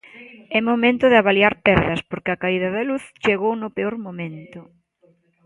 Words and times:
É 0.57 0.59
momento 0.69 1.05
de 1.11 1.17
avaliar 1.21 1.53
perdas, 1.67 2.01
porque 2.09 2.31
a 2.31 2.39
caída 2.43 2.69
da 2.75 2.83
luz 2.89 3.03
chegou 3.23 3.53
no 3.57 3.73
peor 3.77 3.95
momento. 4.05 4.59